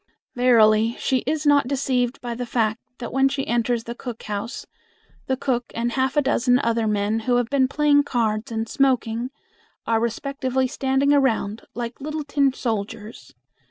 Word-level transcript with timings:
Verily, 0.33 0.95
she 0.97 1.19
is 1.27 1.45
not 1.45 1.67
deceived 1.67 2.19
by 2.21 2.33
the 2.33 2.47
fact 2.47 2.79
that 2.97 3.13
when 3.13 3.29
she 3.29 3.45
enters 3.45 3.83
the 3.83 3.93
cook 3.93 4.23
house 4.23 4.65
the 5.27 5.37
cook 5.37 5.65
and 5.75 5.91
half 5.91 6.17
a 6.17 6.23
dozen 6.23 6.57
other 6.63 6.87
men 6.87 7.19
who 7.19 7.35
have 7.35 7.51
been 7.51 7.67
playing 7.67 8.01
cards 8.01 8.51
and 8.51 8.67
smoking 8.67 9.29
are 9.85 9.99
respectively 9.99 10.65
standing 10.67 11.13
around 11.13 11.61
like 11.75 12.01
little 12.01 12.23
tin 12.23 12.51
soldiers. 12.51 13.35